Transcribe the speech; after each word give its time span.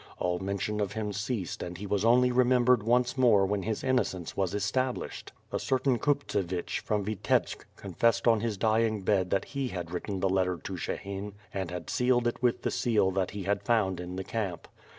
All 0.17 0.39
mention 0.39 0.79
of 0.81 0.93
him 0.93 1.13
ceased 1.13 1.61
and 1.61 1.77
he 1.77 1.85
was 1.85 2.03
only 2.03 2.31
re 2.31 2.43
membered 2.43 2.81
once 2.81 3.19
more 3.19 3.45
when 3.45 3.61
his 3.61 3.83
innocence 3.83 4.35
was 4.35 4.55
established. 4.55 5.31
A 5.51 5.59
certain 5.59 5.99
Kuptsevich 5.99 6.79
from 6.79 7.05
Vitebsk 7.05 7.67
confessed 7.75 8.27
on 8.27 8.39
his 8.39 8.57
dying 8.57 9.01
bed 9.03 9.29
that 9.29 9.45
he 9.45 9.67
had 9.67 9.91
written 9.91 10.19
the 10.19 10.27
letter 10.27 10.57
to 10.63 10.75
Shehin 10.75 11.33
and 11.53 11.69
had 11.69 11.87
sealed 11.91 12.25
it 12.25 12.41
with 12.41 12.63
the 12.63 12.71
seal 12.71 13.11
that 13.11 13.29
he 13.29 13.43
had 13.43 13.61
found 13.61 13.99
in 13.99 14.15
the 14.15 14.23
camp. 14.23 14.67